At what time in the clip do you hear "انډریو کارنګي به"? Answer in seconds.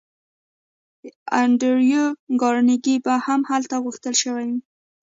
1.39-3.13